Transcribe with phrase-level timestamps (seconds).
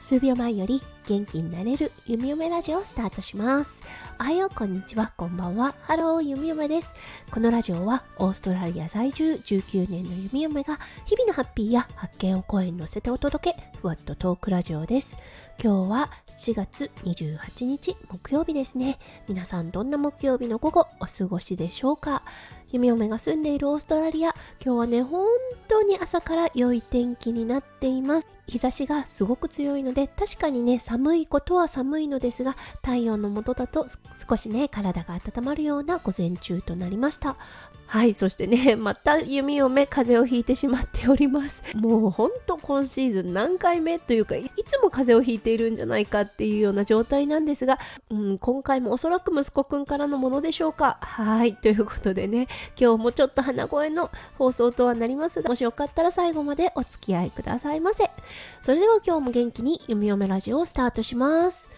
[0.00, 3.82] 数秒前より元気になれるゆみよめラジオをスタートします。
[4.20, 5.74] おはよ、こんにちは、こんばんは。
[5.80, 6.90] Hello、ゆみよめです。
[7.30, 15.16] このラジオはオーストラリア在住19年のゆみよめが日々のハッピーや発見を声に乗せてお届け、ふわっとトークラジオです。
[15.64, 18.98] 今日は7月28日木曜日ですね。
[19.28, 22.22] 皆さんどんな木曜日の午後お過ごしでしょうか？
[22.70, 25.26] 弓嫁が住んでいるオーストラリア、今日はね、本
[25.68, 28.26] 当に朝から良い天気になっています。
[28.46, 33.86] 日差しがすごく強いので、確かにね、寒いことは寒いのですが、太陽の下だと
[34.28, 37.36] 少しね、体が温まるような午前中となりました。
[37.88, 41.62] はい、そしてね、 また弓嫁風邪をひいてしまっております。
[41.74, 47.78] もうほんと今シーズン何回目というか、いつも風邪をひいているんじゃないかっていうような状態なんですが、
[48.10, 50.98] うん、今回もおそらく息子くんからのものでしょうか。
[51.00, 52.46] はい、ということでね、
[52.78, 58.10] 今日もちょっと鼻声の放送とはなりますが、もしよかったら最後までお付き合いくださいませ。
[58.60, 61.70] それでは今日も元気に弓嫁ラジオをスタートします。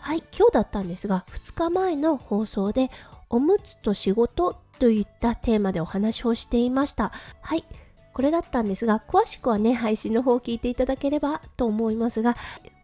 [0.00, 2.90] はい、今日だったんですが、2日前の放送で、
[3.30, 7.12] おむつと仕事といったテーマでお話をしていました。
[7.40, 7.64] はい。
[8.12, 12.36] これだったんですが、詳しくはね、配信の方を聞いていただければと思いますが、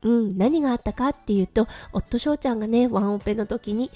[0.03, 3.91] うん、何があったかっていうと、夫翔ちゃんがね、ワンオペの時に、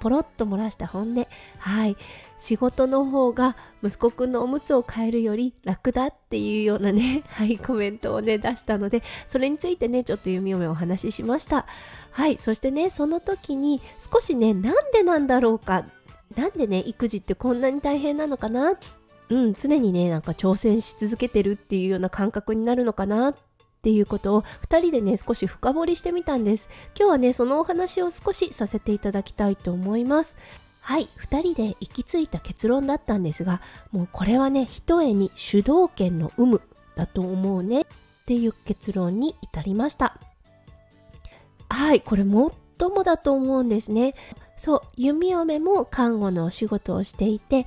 [0.00, 1.26] ポロッと漏らした本音。
[1.58, 1.96] はい。
[2.38, 11.66] 仕事の方が息子くんのおむつを変えるより楽だっていうようなね、 はい、コメントをね、出したので、それについてね、ちょっと読み読お話ししました。
[12.12, 13.80] はい、そしてね、その時に
[14.12, 15.84] 少しね、なんでなんだろうか
[16.36, 18.74] なんでね、育児ってこんなに大変なのかな？
[19.30, 23.34] うん、常にね、なんか挑戦し続けてるっていうような感覚になるのかなっ
[23.82, 26.68] ていうことを2人でね、少し深掘りしてみたんです。
[26.98, 30.36] 今日はね、そのお話を少しさせていただきたいと思います。
[30.80, 33.60] はい、2人で行き着いた結論だったんですが、
[33.92, 36.62] もうこれはね、ひとえに主導権の有無
[36.96, 37.84] だと思うねっ
[38.24, 40.18] ていう結論に至りました。
[41.68, 42.52] はい、これ最も
[43.04, 44.14] だと思うんですね。
[44.58, 47.66] そう、弓嫁も看護のお仕事をしていて、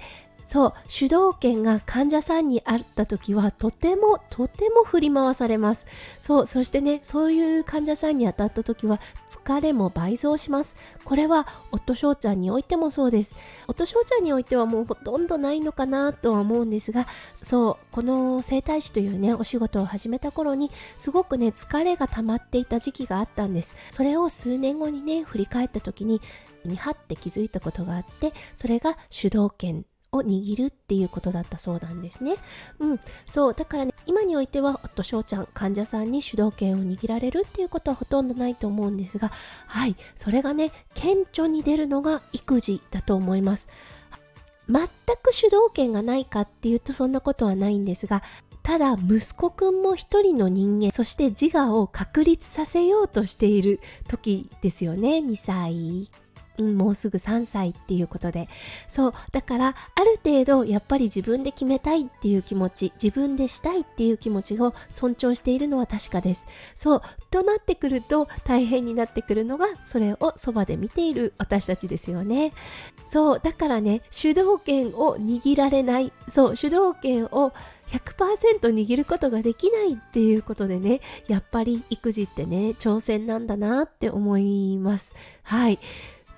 [0.51, 5.85] そう、主導権が患者さんにあった時はとてもとても振り回されます。
[6.19, 10.75] そう、そしてね、そういう患者さんに当たった時は疲れも倍増します。
[11.05, 13.33] これは夫翔ちゃんにおいてもそうです。
[13.69, 23.73] 夫翔ちゃんにおいてはもうほとんどないのかなとは思うんですが、そう、この整体師というね、お仕事を始めた頃にすごくね、疲れが溜まっていた時期があったんです。
[23.89, 26.19] それを数年後にね、振り返った時に、
[26.65, 32.35] にはって気づいたことがあってそれが主導権を握るっていうことだったそうなんですね。
[32.79, 33.53] うん、そう。
[33.53, 39.31] だからね今においては夫翔ちゃん患者さんに主導権を握られるっていうことはほとんどないと思うんですが
[39.67, 39.95] はい。
[40.17, 43.67] それがね顕著に出るのが育児だと思います。
[44.67, 44.87] 全
[45.21, 48.23] く主導権がないかっていうとそんなことはないんですが
[48.63, 55.17] ただ息子くんも一人の人間そして自我を確立させようとしている時ですよね。
[55.17, 56.09] 2歳。
[56.57, 58.47] うん、もうすぐ3歳っていうことで。
[58.89, 59.13] そう。
[59.31, 66.45] だから、ある程度、やっぱり自分で決めたいっていう気持ち、自分でしたいっていう気持ちを尊重しているのは確かです。
[66.75, 67.01] そう。
[67.29, 72.51] となってくると、大変になってくるのが、それをそばで見ている私たちですよね。
[73.09, 73.39] そう。
[73.39, 76.11] だからね、主導権を握られない。
[76.29, 76.55] そう。
[76.55, 77.53] 主導権を
[77.91, 85.13] 100%握ることができないっていうことでね、やっぱり育児ってね、挑戦なんだなって思います。
[85.43, 85.79] はい。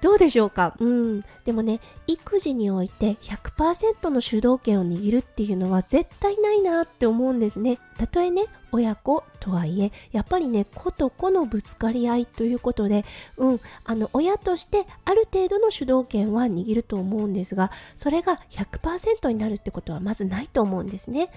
[0.03, 0.75] どうでしょうか？
[0.79, 1.23] うん。
[1.45, 7.79] でもね、育児において100%の主導権を握るっていうのは絶対ないなって思うんですね。
[7.97, 13.05] たとえね、親子とはいえ、やっぱりね、子と子のぶつかり合いということで、
[13.37, 21.29] うん、あの、親としてある程度の主導権は握ると思うんですが、それが100%になるってことはまずないと思うんですね。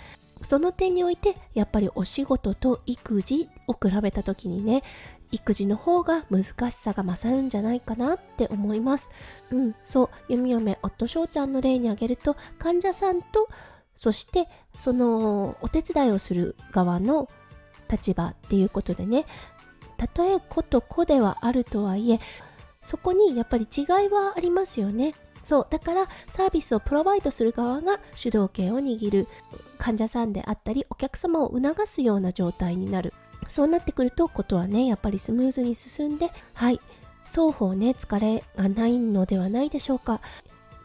[0.43, 4.83] その点においてやっぱりお仕事と育児を比べた時にね
[5.33, 9.11] 育児の方が難しさが勝るんじゃないかなって思います。
[9.51, 13.49] うん、そう、弓嫁、夫翔ちゃんの例に挙げると、患者さんと、
[13.97, 14.49] そして
[14.79, 17.29] そのお手伝いをする側の
[17.91, 19.25] 立場っていうことでね、
[19.97, 22.21] たとえ子と子ではあるとはいえ、
[22.85, 25.15] そこにやっぱり違いはありますよね。
[25.43, 29.29] そう、だからサービスをプロバイドする側が主導権を握る
[29.79, 33.13] 患者さんであったり、お客様を促すような状態になる。
[33.49, 36.81] そうなってくるとことはねやっぱりスムーズに進んではい
[37.25, 40.21] 双方ね疲れがないのではないでしょうか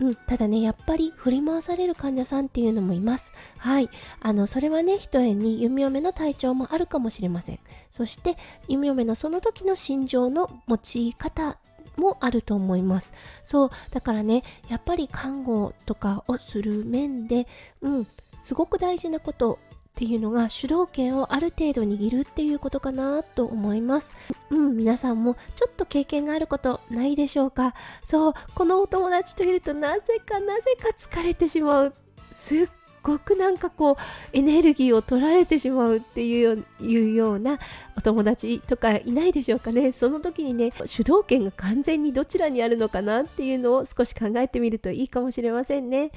[0.02, 3.32] うん、ただね、やっぱり振り回される患者さんっていうのもいます。
[3.60, 3.90] はい。
[4.20, 7.60] あの、それはね、一重に弓嫁の体調もあるかもしれません。
[7.92, 8.36] そして、
[8.68, 11.60] 弓嫁のその時の心情の持ち方
[11.98, 13.14] もあると思います。
[13.44, 13.70] そう。
[13.92, 17.48] だからね、やっぱり看護とかをする面で、
[17.82, 18.08] うん、
[18.42, 19.60] すごく大事なこと
[19.92, 24.14] っていうのが主導権をある程度握るっていうことかなと思います。
[24.50, 27.76] うん皆さんもちょっと経験があることないでしょうか？
[28.04, 31.94] そうこのお友達といるとなぜかなぜか疲れてしまう。
[32.36, 32.68] すっ
[33.04, 33.96] ごくなんかこう
[34.32, 37.60] エネルギーを取られてしまうっていういうような
[37.98, 39.92] お友達とかいないでしょうかね？
[39.92, 46.12] その時にね主導権が完全にどちらにあるのかなっていうのを少し考えてみるといいかもしれませんね。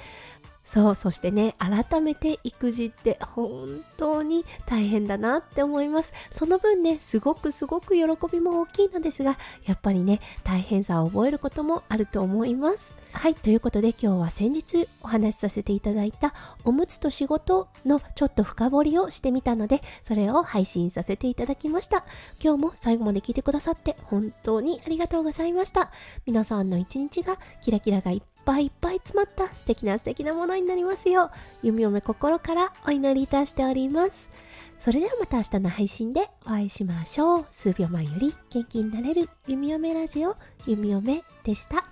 [0.64, 6.12] そうそしてね改めて育児って本当に大変だなって思います。
[6.30, 12.94] その分ねすごくすごく喜びも大きいのですがやっぱりね大変さを覚えることもあると思います。
[13.12, 16.34] はいということで今日は先日お話しさせていただいた
[16.64, 22.04] おむつと仕事のちょっと深掘りをしてみたのでそれを配信させていただきました。
[22.42, 25.92] 今日も最後まで聞いてくださって本当にありがとうございました。
[26.26, 31.30] 皆さんの一日がキラキラがいっぱいぱいいっぱい詰まった素敵な素敵なものになりますよう、
[31.62, 34.30] 弓嫁心からお祈りいたしております。
[34.78, 37.46] それではまた明日の配信でお会いしましょう。
[37.50, 40.36] 数秒前より元気になれる弓嫁ラジオ、
[40.66, 41.84] 弓嫁でした。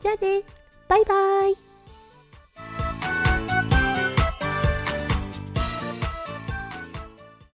[0.00, 0.42] じゃあね、
[0.88, 1.71] バイバイ。